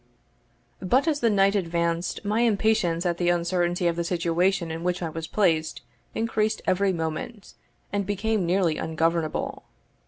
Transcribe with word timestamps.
But 0.81 1.07
as 1.07 1.19
the 1.19 1.29
night 1.29 1.53
advanced 1.53 2.25
my 2.25 2.39
impatience 2.39 3.05
at 3.05 3.19
the 3.19 3.29
uncertainty 3.29 3.85
of 3.85 3.95
the 3.95 4.03
situation 4.03 4.71
in 4.71 4.83
which 4.83 5.03
I 5.03 5.09
was 5.09 5.27
placed 5.27 5.83
increased 6.15 6.59
every 6.65 6.91
moment, 6.91 7.53
and 7.93 8.03
became 8.03 8.43
nearly 8.43 8.79
ungovernable. 8.79 9.63